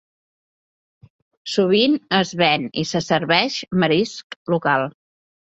[1.55, 4.89] Sovint es ven i se serveix marisc local.